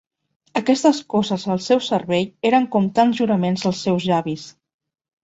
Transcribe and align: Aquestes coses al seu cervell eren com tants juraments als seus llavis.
Aquestes 0.59 1.01
coses 1.13 1.43
al 1.55 1.61
seu 1.65 1.81
cervell 1.87 2.25
eren 2.51 2.65
com 2.77 2.87
tants 3.01 3.21
juraments 3.21 3.67
als 3.73 3.83
seus 3.89 4.09
llavis. 4.13 4.49